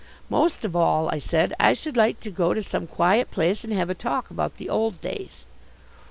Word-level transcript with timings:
"Most 0.31 0.65
of 0.65 0.75
all," 0.75 1.09
I 1.09 1.19
said, 1.19 1.53
"I 1.59 1.75
should 1.75 1.95
like 1.95 2.19
to 2.21 2.31
go 2.31 2.55
to 2.55 2.63
some 2.63 2.87
quiet 2.87 3.29
place 3.29 3.63
and 3.63 3.71
have 3.73 3.91
a 3.91 3.93
talk 3.93 4.31
about 4.31 4.57
the 4.57 4.67
old 4.67 4.99
days." 4.99 5.45